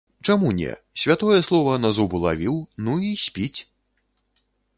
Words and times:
Чаму 0.27 0.51
не, 0.59 0.69
святое 1.01 1.37
слова 1.49 1.75
на 1.83 1.91
зуб 1.99 2.15
улавіў, 2.19 2.57
ну, 2.87 2.97
і 3.11 3.13
спіць. 3.27 3.59